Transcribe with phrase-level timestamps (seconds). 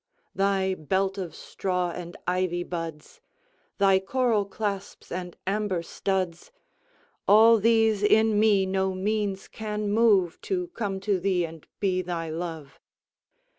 [0.33, 3.21] Thy belt of straw and ivy buds,
[3.77, 11.19] Thy coral clasps and amber studs,—All these in me no means can moveTo come to
[11.19, 12.79] thee and be thy Love.